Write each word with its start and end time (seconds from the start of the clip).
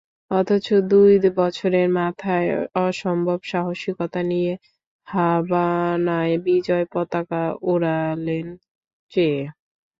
অথচ 0.31 0.67
দুই 0.91 1.11
বছরের 1.37 1.87
মাথায় 1.97 2.49
অসম্ভব 2.81 3.39
সাহসিকতা 3.43 4.21
নিয়ে 4.23 4.53
হাভানায় 5.07 6.35
বিজয় 6.45 6.85
পতাকা 6.93 7.43
ওড়ালেন 7.63 8.47
চে। 9.13 9.27